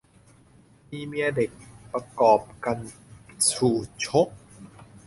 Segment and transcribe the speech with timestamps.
[0.89, 1.51] มีเมียเด็ก
[1.91, 2.93] ประกอบกัณฑ์
[3.51, 3.69] ชู
[4.05, 4.29] ชก